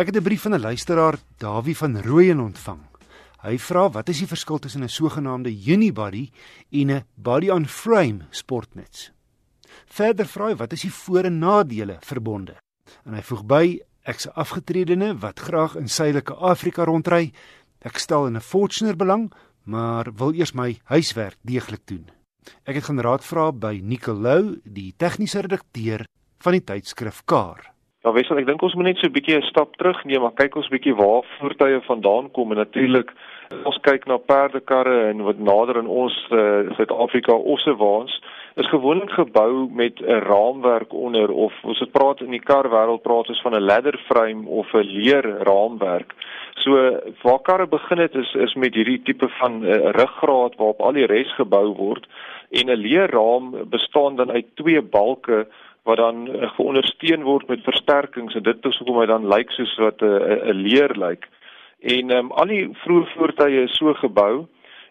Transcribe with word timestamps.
Ek 0.00 0.06
het 0.06 0.16
'n 0.16 0.22
brief 0.22 0.42
van 0.42 0.54
'n 0.54 0.60
luisteraar, 0.60 1.18
Dawie 1.36 1.76
van 1.76 2.00
Rooyen 2.00 2.40
ontvang. 2.40 2.80
Hy 3.42 3.58
vra 3.58 3.90
wat 3.90 4.08
is 4.08 4.18
die 4.18 4.26
verskil 4.26 4.58
tussen 4.58 4.82
'n 4.82 4.88
sogenaamde 4.88 5.52
unibody 5.66 6.30
en 6.70 6.90
'n 6.90 7.04
body-on-frame 7.14 8.26
sportnuts? 8.30 9.12
Verder 9.86 10.26
vra 10.26 10.46
hy 10.46 10.56
wat 10.56 10.72
is 10.72 10.80
die 10.80 10.92
voor- 10.92 11.24
en 11.24 11.38
nadele 11.38 11.96
verbonde? 12.00 12.56
En 13.04 13.14
hy 13.14 13.22
voeg 13.22 13.44
by 13.44 13.80
ek's 14.02 14.26
'n 14.26 14.32
afgetredene 14.34 15.18
wat 15.18 15.40
graag 15.40 15.76
in 15.76 15.88
Suidelike 15.88 16.34
Afrika 16.34 16.84
rondry. 16.84 17.32
Ek 17.80 17.98
stel 17.98 18.26
in 18.26 18.36
'n 18.36 18.40
Fortuner 18.40 18.96
belang, 18.96 19.32
maar 19.64 20.14
wil 20.14 20.32
eers 20.32 20.52
my 20.52 20.78
huiswerk 20.84 21.36
deeglik 21.42 21.86
doen. 21.86 22.10
Ek 22.64 22.74
het 22.74 22.84
gaan 22.84 23.00
raad 23.00 23.24
vra 23.24 23.52
by 23.52 23.80
Nicolou, 23.82 24.60
die 24.64 24.94
tegniese 24.96 25.40
redakteur 25.40 26.06
van 26.38 26.52
die 26.52 26.64
tydskrif 26.64 27.22
Kar. 27.24 27.79
Ja, 28.00 28.14
wissel, 28.16 28.38
ek 28.40 28.46
dink 28.48 28.62
ons 28.64 28.72
moet 28.78 28.86
net 28.86 29.00
so 29.00 29.10
'n 29.10 29.12
bietjie 29.12 29.36
'n 29.36 29.44
stap 29.44 29.74
terug 29.76 29.98
neem, 30.08 30.22
maar 30.22 30.32
kyk 30.32 30.54
ons 30.56 30.72
bietjie 30.72 30.94
waar 30.96 31.20
voertuie 31.36 31.80
vandaan 31.84 32.30
kom 32.32 32.50
en 32.50 32.56
natuurlik 32.56 33.12
ons 33.68 33.78
kyk 33.82 34.06
na 34.06 34.16
perdekarre 34.16 35.10
en 35.10 35.20
wat 35.26 35.38
nader 35.38 35.76
in 35.76 35.86
ons 35.86 36.14
uh, 36.32 36.72
Suid-Afrika 36.78 37.34
osse 37.34 37.74
waans 37.76 38.14
is 38.56 38.72
gewoonlik 38.72 39.10
gebou 39.10 39.68
met 39.68 40.00
'n 40.00 40.24
raamwerk 40.24 40.92
onder 40.92 41.28
of 41.30 41.52
ons 41.62 41.78
het 41.78 41.92
praat 41.92 42.20
in 42.20 42.30
die 42.30 42.40
karwêreld 42.40 43.02
praat 43.02 43.28
ons 43.28 43.42
van 43.42 43.54
'n 43.54 43.68
ladder 43.68 43.98
frame 44.08 44.48
of 44.48 44.72
'n 44.72 44.88
leer 44.96 45.24
raamwerk. 45.44 46.14
So 46.64 46.72
waar 47.22 47.42
karre 47.42 47.66
begin 47.66 47.98
het 47.98 48.14
is 48.14 48.34
is 48.34 48.54
met 48.54 48.74
hierdie 48.74 49.02
tipe 49.02 49.28
van 49.28 49.62
uh, 49.62 49.90
ruggraat 49.92 50.56
waarop 50.56 50.80
al 50.80 50.92
die 50.92 51.06
res 51.06 51.34
gebou 51.34 51.76
word 51.76 52.06
en 52.50 52.66
'n 52.66 52.80
leer 52.80 53.10
raam 53.10 53.68
bestaan 53.68 54.16
dan 54.16 54.30
uit 54.30 54.46
twee 54.56 54.80
balke 54.80 55.46
wat 55.88 55.96
dan 55.96 56.26
uh, 56.28 56.50
geondersteun 56.56 57.22
word 57.22 57.48
met 57.48 57.64
versterkings 57.64 58.34
en 58.34 58.42
dit 58.42 58.64
is 58.70 58.78
hoekom 58.78 59.00
hy 59.00 59.06
dan 59.06 59.28
lyk 59.28 59.50
soos 59.56 59.76
wat 59.78 60.02
'n 60.02 60.06
uh, 60.06 60.52
'n 60.52 60.62
leer 60.66 60.92
lyk. 60.96 61.28
En 61.80 62.10
ehm 62.10 62.18
um, 62.24 62.32
al 62.32 62.46
die 62.46 62.64
vroeë 62.84 63.12
voertuie 63.14 63.62
is 63.62 63.76
so 63.76 63.94
gebou 63.94 64.46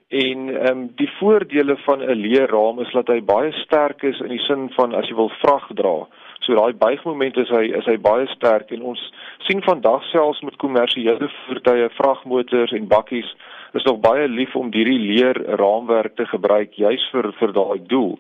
en 0.10 0.40
ehm 0.50 0.72
um, 0.72 0.88
die 0.96 1.12
voordele 1.20 1.78
van 1.86 2.02
'n 2.02 2.22
leer 2.26 2.50
raam 2.50 2.80
is 2.80 2.92
dat 2.92 3.08
hy 3.08 3.22
baie 3.22 3.52
sterk 3.52 4.04
is 4.04 4.20
in 4.20 4.34
die 4.34 4.46
sin 4.48 4.70
van 4.74 4.96
as 4.96 5.08
jy 5.08 5.16
wil 5.16 5.32
vrag 5.42 5.68
dra. 5.74 6.08
So 6.40 6.56
daai 6.56 6.74
buigmoment 6.74 7.38
is 7.38 7.50
hy 7.50 7.66
is 7.78 7.86
hy 7.86 7.98
baie 7.98 8.28
sterk 8.28 8.72
en 8.72 8.82
ons 8.82 9.02
sien 9.48 9.62
vandag 9.62 10.04
selfs 10.04 10.42
met 10.42 10.56
kommersiële 10.56 11.30
voertuie, 11.46 11.90
vragmotors 11.90 12.72
en 12.72 12.88
bakkies 12.88 13.36
is 13.74 13.84
nog 13.84 14.00
baie 14.00 14.28
lief 14.28 14.56
om 14.56 14.72
hierdie 14.74 15.00
leer 15.00 15.38
raamwerk 15.60 16.16
te 16.16 16.26
gebruik 16.26 16.74
juis 16.74 17.10
vir 17.12 17.32
vir 17.40 17.54
daai 17.54 17.80
doel. 17.88 18.18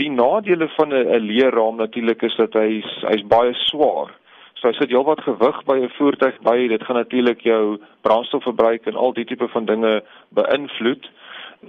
Die 0.00 0.10
nadele 0.10 0.68
van 0.76 0.92
'n 0.94 1.20
leerraam 1.26 1.76
natuurlik 1.76 2.22
is 2.22 2.36
dat 2.36 2.52
hy 2.52 2.82
hy's 3.08 3.26
baie 3.26 3.54
swaar. 3.54 4.10
So 4.62 4.68
as 4.68 4.78
dit 4.78 4.92
heelwat 4.94 5.20
gewig 5.20 5.64
by 5.66 5.76
'n 5.82 5.90
voertuig 5.98 6.36
by, 6.42 6.68
dit 6.68 6.82
gaan 6.82 6.96
natuurlik 6.96 7.40
jou 7.40 7.78
brandstofverbruik 8.00 8.86
en 8.86 8.94
al 8.94 9.12
die 9.12 9.24
tipe 9.24 9.48
van 9.48 9.64
dinge 9.64 10.02
beïnvloed. 10.28 11.10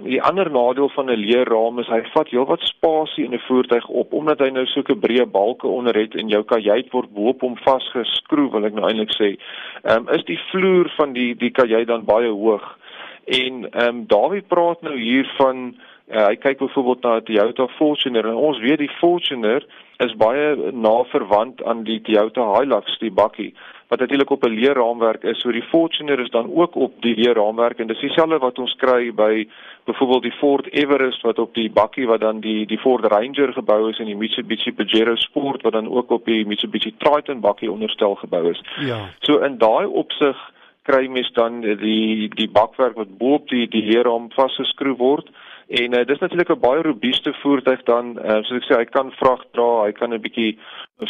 Die 0.02 0.22
ander 0.22 0.50
nadeel 0.50 0.88
van 0.88 1.10
'n 1.10 1.18
leerraam 1.18 1.78
is 1.78 1.86
hy 1.86 2.02
vat 2.12 2.28
heelwat 2.28 2.62
spasie 2.62 3.24
in 3.24 3.34
'n 3.34 3.46
voertuig 3.48 3.86
op 3.88 4.12
omdat 4.12 4.38
hy 4.38 4.48
nou 4.50 4.66
sulke 4.66 4.94
breë 4.94 5.26
balke 5.26 5.66
onder 5.66 5.94
het 5.94 6.14
en 6.14 6.28
jou 6.28 6.42
kajuit 6.42 6.90
word 6.90 7.12
bo-op 7.14 7.40
hom 7.40 7.56
vasgeskroef, 7.56 8.52
wil 8.52 8.64
ek 8.64 8.74
nou 8.74 8.88
eintlik 8.88 9.14
sê. 9.14 9.38
Ehm 9.82 10.08
um, 10.08 10.14
is 10.14 10.24
die 10.24 10.38
vloer 10.50 10.90
van 10.96 11.12
die 11.12 11.34
die 11.34 11.50
kajuit 11.50 11.86
dan 11.86 12.04
baie 12.04 12.30
hoog. 12.30 12.78
En 13.24 13.70
ehm 13.70 13.88
um, 13.88 14.06
Dawie 14.06 14.42
praat 14.42 14.82
nou 14.82 14.98
hier 14.98 15.34
van 15.36 15.76
uh, 16.08 16.26
hy 16.26 16.36
kyk 16.36 16.58
byvoorbeeld 16.58 17.02
na 17.02 17.20
die 17.20 17.36
Toyota 17.36 17.66
Fortuner 17.78 18.26
en 18.28 18.34
ons 18.34 18.60
weet 18.60 18.78
die 18.78 18.92
Fortuner 19.00 19.64
is 20.02 20.16
baie 20.18 20.72
na 20.72 20.96
verwant 21.12 21.62
aan 21.64 21.84
die 21.84 22.00
Toyota 22.04 22.50
Hilux 22.58 22.98
die 23.00 23.12
bakkie 23.14 23.52
wat 23.88 24.00
natuurlik 24.00 24.30
op 24.30 24.44
'n 24.44 24.50
leerraamwerk 24.50 25.22
is. 25.22 25.40
So 25.40 25.52
die 25.52 25.62
Fortuner 25.62 26.18
is 26.20 26.30
dan 26.30 26.54
ook 26.54 26.74
op 26.74 26.92
die 27.00 27.14
leerraamwerk 27.14 27.78
en 27.78 27.86
dis 27.86 28.00
dieselfde 28.00 28.38
wat 28.38 28.58
ons 28.58 28.74
kry 28.76 29.12
by 29.14 29.48
byvoorbeeld 29.84 30.22
die 30.22 30.32
Ford 30.32 30.66
Everest 30.72 31.22
wat 31.22 31.38
op 31.38 31.54
die 31.54 31.70
bakkie 31.70 32.06
wat 32.06 32.20
dan 32.20 32.40
die 32.40 32.66
die 32.66 32.78
Ford 32.78 33.04
Ranger 33.04 33.52
gebou 33.52 33.90
is 33.90 33.98
en 33.98 34.06
die 34.06 34.16
Mitsubishi 34.16 34.72
Pajero 34.72 35.14
Sport 35.16 35.62
wat 35.62 35.72
dan 35.72 35.88
ook 35.88 36.10
op 36.10 36.24
die 36.24 36.46
Mitsubishi 36.46 36.94
Triton 36.98 37.40
bakkie 37.40 37.70
onderstel 37.70 38.14
gebou 38.14 38.50
is. 38.50 38.62
Ja. 38.80 38.98
So 39.18 39.38
in 39.38 39.58
daai 39.58 39.86
opsig 39.86 40.36
kry 40.84 41.08
mens 41.08 41.32
dan 41.32 41.60
die 41.60 42.28
die 42.28 42.50
bakwerk 42.50 42.96
wat 43.00 43.18
bo 43.18 43.38
op 43.40 43.48
die 43.48 43.66
die 43.68 43.84
leerraam 43.90 44.30
vasgeskroef 44.36 44.98
word. 44.98 45.30
En 45.68 45.94
uh, 45.96 46.04
dis 46.04 46.18
natuurlik 46.20 46.50
'n 46.52 46.60
baie 46.60 46.82
robuuste 46.82 47.32
voertuig 47.40 47.82
dan 47.82 48.18
uh, 48.18 48.42
soos 48.44 48.60
ek 48.60 48.66
sê 48.68 48.76
hy 48.76 48.84
kan 48.84 49.12
vrag 49.20 49.44
dra, 49.56 49.84
hy 49.86 49.92
kan 49.92 50.12
'n 50.12 50.20
bietjie 50.20 50.58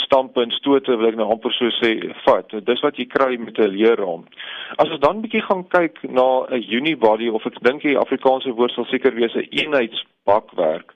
stamp 0.07 0.37
en 0.37 0.51
stote 0.51 0.97
wil 0.97 1.09
ek 1.09 1.17
nou 1.17 1.31
amper 1.31 1.53
so 1.53 1.71
sê 1.83 2.15
vat. 2.25 2.55
Dis 2.65 2.81
wat 2.81 2.97
jy 2.97 3.07
kry 3.07 3.37
met 3.37 3.59
'n 3.59 3.75
leerraam. 3.75 4.23
As 4.79 4.91
ons 4.91 5.01
dan 5.01 5.23
bietjie 5.23 5.43
gaan 5.43 5.67
kyk 5.69 5.99
na 6.03 6.47
'n 6.51 6.63
unibody 6.71 7.29
of 7.29 7.47
ek 7.47 7.59
dink 7.63 7.83
die 7.83 7.99
Afrikaanse 7.99 8.55
woord 8.55 8.71
sal 8.73 8.85
seker 8.85 9.15
wees 9.15 9.35
'n 9.35 9.49
eenheidsbakwerk. 9.51 10.95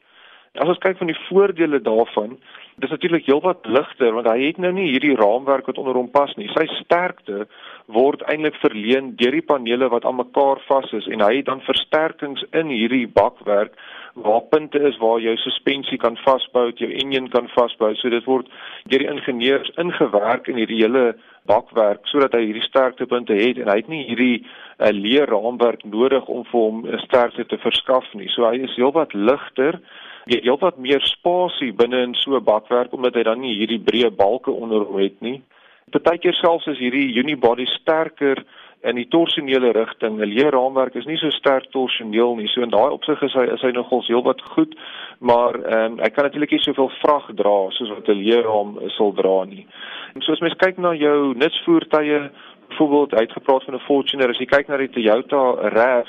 As 0.57 0.69
ons 0.69 0.81
kyk 0.83 0.99
van 0.99 1.11
die 1.11 1.21
voordele 1.29 1.81
daarvan, 1.85 2.39
dis 2.81 2.91
natuurlik 2.91 3.27
heelwat 3.27 3.67
ligter 3.67 4.15
want 4.15 4.29
hy 4.31 4.39
het 4.47 4.59
nou 4.63 4.71
nie 4.73 4.89
hierdie 4.93 5.17
raamwerk 5.19 5.67
wat 5.67 5.79
onder 5.83 5.99
hom 5.99 6.11
pas 6.15 6.33
nie. 6.39 6.49
Sy 6.55 6.67
sterkte 6.79 7.47
word 7.93 8.23
eintlik 8.31 8.57
verleen 8.63 9.15
deur 9.21 9.35
die 9.35 9.45
panele 9.45 9.89
wat 9.93 10.07
aan 10.07 10.21
mekaar 10.21 10.63
vas 10.69 10.93
is 10.97 11.09
en 11.11 11.25
hy 11.25 11.39
het 11.41 11.49
dan 11.51 11.65
versterkings 11.67 12.45
in 12.53 12.71
hierdie 12.73 13.07
bakwerk 13.09 13.75
waar 14.19 14.43
punte 14.51 14.81
is 14.83 14.99
waar 14.99 15.21
jou 15.23 15.35
suspensie 15.39 15.99
kan 15.99 16.17
vasbou, 16.25 16.71
jou 16.75 16.91
enjin 17.03 17.29
kan 17.31 17.47
vasbou. 17.55 17.93
So 17.99 18.11
dit 18.11 18.25
word 18.27 18.49
deur 18.91 19.05
die 19.05 19.11
ingenieurs 19.11 19.71
ingewerk 19.79 20.49
in 20.51 20.59
hierdie 20.59 20.83
hele 20.83 21.13
bakwerk 21.49 22.07
sodat 22.11 22.35
hy 22.37 22.45
hierdie 22.49 22.67
sterktepunte 22.67 23.37
het 23.39 23.61
en 23.63 23.71
hy 23.71 23.79
het 23.81 23.89
nie 23.91 24.05
hierdie 24.09 24.35
uh, 24.43 24.89
eh, 24.89 24.93
leer 24.95 25.31
raamwerk 25.31 25.85
nodig 25.85 26.27
om 26.29 26.45
vir 26.51 26.61
hom 26.61 26.85
'n 26.87 27.01
sterkte 27.07 27.47
te 27.47 27.59
verskaf 27.59 28.07
nie. 28.15 28.29
So 28.35 28.47
hy 28.47 28.63
is 28.63 28.77
heelwat 28.77 29.15
ligter 29.15 29.81
heelwat 30.29 30.79
meer 30.79 31.01
spasie 31.01 31.73
binne 31.73 32.03
in 32.03 32.15
so 32.15 32.37
'n 32.37 32.45
bakwerk 32.45 32.93
omdat 32.93 33.15
hy 33.15 33.23
dan 33.23 33.41
nie 33.41 33.55
hierdie 33.57 33.81
breë 33.81 34.11
balke 34.17 34.51
onder 34.51 34.85
hom 34.85 34.99
het 34.99 35.21
nie. 35.21 35.43
Partykeer 35.91 36.35
selfs 36.35 36.67
is 36.67 36.79
hierdie 36.79 37.17
unibody 37.17 37.65
sterker 37.67 38.45
in 38.83 38.95
die 38.95 39.09
torsionele 39.09 39.73
rigting. 39.73 40.21
'n 40.21 40.25
Leerraamwerk 40.25 40.95
is 40.95 41.07
nie 41.07 41.17
so 41.17 41.31
sterk 41.31 41.71
torsioneel 41.71 42.37
nie. 42.37 42.49
So 42.49 42.63
in 42.63 42.71
daai 42.71 42.91
opsig 42.91 43.23
is 43.23 43.33
hy 43.33 43.45
is 43.55 43.63
hy 43.63 43.71
nogals 43.71 44.07
heelwat 44.07 44.43
goed, 44.55 44.77
maar 45.19 45.55
ehm 45.55 45.93
um, 45.93 45.99
hy 45.99 46.11
kan 46.11 46.25
natuurlik 46.25 46.51
nie 46.51 46.63
soveel 46.63 46.91
vrag 47.03 47.31
dra 47.35 47.71
soos 47.71 47.91
wat 47.91 48.09
'n 48.09 48.23
leerraam 48.23 48.79
sal 48.97 49.13
dra 49.13 49.45
nie. 49.45 49.67
En 50.15 50.23
soos 50.23 50.41
mens 50.41 50.55
kyk 50.55 50.79
na 50.79 50.95
jou 50.95 51.35
nutsvoertuie, 51.35 52.31
byvoorbeeld 52.69 53.15
uitgepraat 53.15 53.65
van 53.65 53.75
'n 53.75 53.87
Fortuner, 53.87 54.31
as 54.31 54.39
jy 54.39 54.47
kyk 54.47 54.69
na 54.69 54.77
die 54.77 54.91
Toyota 54.91 55.69
RAV, 55.69 56.09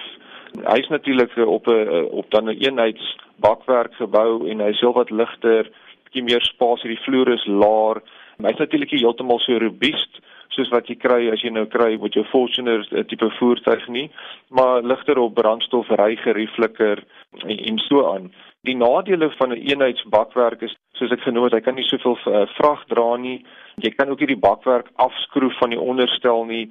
hy's 0.66 0.88
natuurlik 0.90 1.38
op 1.38 1.68
'n 1.68 2.08
op 2.12 2.32
dan 2.32 2.50
'n 2.50 2.58
eenheids 2.60 3.18
bakwerk 3.36 3.94
gebou 3.96 4.50
en 4.50 4.60
hy 4.60 4.70
is 4.70 4.80
heelwat 4.80 5.10
ligter, 5.10 5.70
bietjie 6.04 6.24
meer 6.24 6.42
spasie, 6.42 6.90
die 6.90 7.04
vloer 7.06 7.30
is 7.34 7.46
laer. 7.46 8.02
Hy's 8.38 8.58
natuurlik 8.58 8.92
heeltemal 8.92 9.40
so 9.40 9.58
robuust 9.58 10.20
soos 10.50 10.70
wat 10.74 10.90
jy 10.90 10.96
kry 10.96 11.30
as 11.32 11.42
jy 11.44 11.52
nou 11.54 11.66
kry 11.66 11.98
met 12.02 12.16
jou 12.18 12.26
Fortuner 12.32 12.84
tipe 13.08 13.30
voertuig 13.38 13.88
nie, 13.88 14.10
maar 14.50 14.84
ligter 14.84 15.20
op 15.22 15.36
brandstof, 15.38 15.90
ry 16.02 16.16
geriefliker 16.16 17.04
en, 17.46 17.58
en 17.58 17.78
so 17.78 18.06
aan. 18.14 18.32
Die 18.68 18.76
nadele 18.76 19.30
van 19.38 19.50
'n 19.50 19.56
een 19.56 19.68
eenheidsbakwerk 19.72 20.62
is 20.62 20.76
soos 21.00 21.12
ek 21.12 21.22
genoem 21.24 21.44
het, 21.48 21.54
hy 21.54 21.62
kan 21.64 21.76
nie 21.76 21.88
soveel 21.88 22.18
uh, 22.28 22.46
vrag 22.58 22.84
dra 22.92 23.16
nie. 23.16 23.46
Jy 23.80 23.92
kan 23.96 24.10
ook 24.10 24.20
nie 24.20 24.34
die 24.36 24.44
bakwerk 24.48 24.90
afskroef 24.96 25.56
van 25.58 25.70
die 25.70 25.80
onderstel 25.80 26.44
nie. 26.46 26.66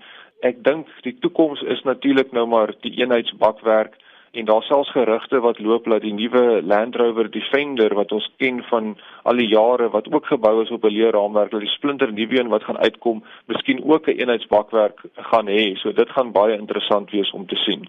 Ek 0.46 0.60
dink 0.62 0.86
die 1.02 1.16
toekoms 1.18 1.64
is 1.66 1.80
natuurlik 1.82 2.30
nou 2.32 2.46
maar 2.46 2.70
die 2.84 2.92
eenheidsbakwerk 3.00 3.96
en 4.38 4.44
daar 4.46 4.62
selfs 4.62 4.90
gerugte 4.94 5.40
wat 5.42 5.58
loop 5.58 5.88
dat 5.90 6.04
die 6.04 6.12
nuwe 6.14 6.62
Land 6.62 6.96
Rover 6.96 7.30
Defender 7.30 7.94
wat 7.98 8.12
ons 8.12 8.28
ken 8.38 8.60
van 8.68 8.92
al 9.26 9.40
die 9.40 9.48
jare 9.50 9.88
wat 9.90 10.06
ook 10.12 10.28
gebou 10.30 10.62
is 10.62 10.70
op 10.70 10.84
'n 10.84 10.94
leerraamwerk, 10.94 11.50
dat 11.50 11.60
die 11.60 11.74
splinter 11.74 12.12
nuwe 12.12 12.38
een 12.38 12.48
wat 12.48 12.62
gaan 12.62 12.78
uitkom, 12.78 13.24
miskien 13.46 13.82
ook 13.84 14.06
'n 14.06 14.10
een 14.10 14.18
eenheidsbakwerk 14.20 15.00
gaan 15.14 15.46
hê. 15.46 15.76
So 15.76 15.92
dit 15.92 16.10
gaan 16.10 16.32
baie 16.32 16.58
interessant 16.58 17.10
wees 17.10 17.30
om 17.30 17.46
te 17.46 17.56
sien. 17.56 17.88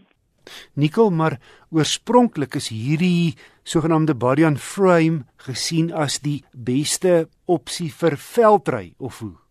Nikkel, 0.74 1.10
maar 1.10 1.38
oorspronklik 1.72 2.56
is 2.56 2.70
hierdie 2.70 3.36
sogenaamde 3.64 4.16
body 4.16 4.44
on 4.44 4.58
frame 4.58 5.26
gesien 5.38 5.94
as 5.94 6.20
die 6.20 6.44
beste 6.54 7.28
opsie 7.46 7.92
vir 7.94 8.18
veldry 8.18 8.94
of 8.98 9.20
hoe? 9.20 9.49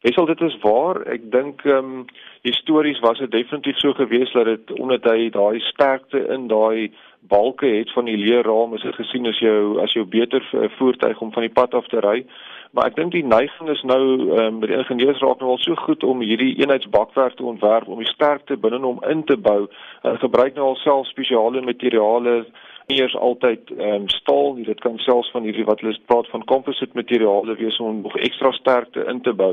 Wessel 0.00 0.26
dit 0.26 0.40
is 0.40 0.56
waar. 0.60 1.02
Ek 1.12 1.26
dink 1.32 1.60
ehm 1.68 1.76
um, 1.76 2.04
histories 2.40 2.98
was 3.04 3.18
dit 3.18 3.30
definitief 3.30 3.76
so 3.78 3.92
gewees 3.92 4.32
dat 4.32 4.44
dit 4.48 4.72
omdat 4.80 5.04
hy 5.04 5.28
daai 5.30 5.60
sterkte 5.60 6.22
in 6.32 6.46
daai 6.48 6.88
balke 7.28 7.68
het 7.68 7.92
van 7.92 8.08
die 8.08 8.16
leerraam 8.16 8.72
is 8.74 8.86
dit 8.86 8.96
gesien 8.96 9.28
as 9.28 9.38
jou 9.44 9.76
as 9.82 9.92
jou 9.92 10.06
beter 10.08 10.40
voertuig 10.78 11.20
om 11.20 11.32
van 11.32 11.44
die 11.44 11.52
pad 11.52 11.76
af 11.76 11.92
te 11.92 12.00
ry. 12.00 12.24
Maar 12.72 12.88
ek 12.88 12.96
dink 12.96 13.12
die 13.12 13.26
neiging 13.26 13.68
is 13.68 13.82
nou 13.82 14.00
ehm 14.38 14.46
um, 14.46 14.62
by 14.64 14.72
die 14.72 14.80
ingenieurs 14.80 15.20
raak 15.20 15.44
nou 15.44 15.52
al 15.52 15.62
so 15.66 15.76
goed 15.84 16.04
om 16.04 16.24
hierdie 16.24 16.56
eenheidsbakwerk 16.62 17.36
te 17.36 17.44
ontwerp 17.52 17.88
om 17.88 18.00
die 18.00 18.12
sterkte 18.14 18.56
binne 18.56 18.80
hom 18.80 19.04
in 19.12 19.24
te 19.28 19.36
bou. 19.36 19.66
Hulle 20.00 20.24
gebruik 20.24 20.56
nou 20.56 20.72
al 20.72 20.80
self 20.80 21.12
spesiale 21.12 21.60
materiale 21.60 22.46
nie 22.90 22.98
eers 23.00 23.14
altyd 23.16 23.70
ehm 23.76 24.02
um, 24.02 24.08
staal 24.12 24.54
nie. 24.56 24.64
Dit 24.66 24.80
kan 24.84 24.98
selfs 24.98 25.30
van 25.34 25.46
hierdie 25.46 25.64
wat 25.68 25.80
hulle 25.80 25.96
praat 26.10 26.28
van 26.32 26.44
composite 26.52 26.98
materiale 26.98 27.54
wees 27.58 27.78
om 27.80 28.02
nog 28.02 28.16
ekstra 28.16 28.50
sterkte 28.58 29.04
in 29.12 29.22
te 29.26 29.32
bou. 29.32 29.52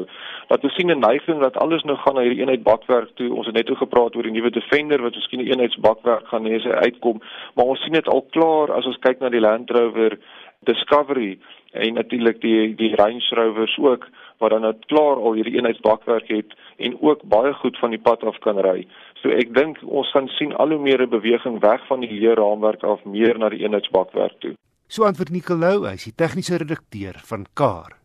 Dat 0.52 0.64
ons 0.64 0.76
sien 0.76 0.92
'n 0.92 1.06
neiging 1.06 1.42
dat 1.42 1.58
alles 1.58 1.84
nou 1.84 1.98
gaan 1.98 2.16
na 2.16 2.26
hierdie 2.26 2.42
eenheid 2.42 2.64
bakwerk 2.64 3.16
toe. 3.16 3.34
Ons 3.34 3.46
het 3.46 3.56
net 3.56 3.70
oor 3.70 3.82
gepraat 3.84 4.16
oor 4.16 4.24
die 4.24 4.32
nuwe 4.32 4.50
Defender 4.50 5.02
wat 5.02 5.16
miskien 5.16 5.42
'n 5.42 5.52
eenheidsbakwerk 5.52 6.28
gaan 6.28 6.46
hê 6.46 6.56
as 6.56 6.64
hy 6.64 6.76
uitkom, 6.88 7.22
maar 7.56 7.66
ons 7.66 7.82
sien 7.82 7.94
dit 7.94 8.08
al 8.08 8.26
klaar 8.30 8.72
as 8.72 8.86
ons 8.86 9.00
kyk 9.00 9.20
na 9.20 9.30
die 9.30 9.46
Land 9.48 9.70
Rover 9.70 10.18
Discovery 10.64 11.38
en 11.72 11.94
natuurlik 11.94 12.42
die 12.42 12.76
die 12.76 12.96
Range 12.96 13.28
Rovers 13.30 13.78
ook 13.78 14.08
wat 14.38 14.50
dan 14.50 14.62
net 14.62 14.86
klaar 14.86 15.16
al 15.16 15.34
hierdie 15.34 15.56
eenheidsbakwerk 15.56 16.28
het 16.28 16.54
en 16.78 17.02
ook 17.02 17.22
baie 17.24 17.54
goed 17.54 17.78
van 17.78 17.90
die 17.90 18.02
pad 18.02 18.24
af 18.24 18.38
kan 18.40 18.60
ry. 18.60 18.88
So 19.28 19.36
ek 19.36 19.50
dink 19.52 19.76
ons 19.84 20.08
gaan 20.16 20.32
sien 20.38 20.54
al 20.56 20.72
hoe 20.72 20.80
meer 20.80 21.04
'n 21.04 21.12
beweging 21.12 21.60
weg 21.60 21.84
van 21.88 22.00
die 22.00 22.12
leerraamwerk 22.12 22.84
af 22.84 23.04
meer 23.04 23.38
na 23.38 23.50
die 23.50 23.60
eenheidsbakwerk 23.60 24.40
toe. 24.40 24.56
So 24.88 25.04
antwoord 25.04 25.30
Nicolou, 25.30 25.86
hy 25.86 25.94
is 25.94 26.04
die 26.04 26.16
tegniese 26.16 26.56
redakteur 26.56 27.14
van 27.28 27.46
Car. 27.54 27.98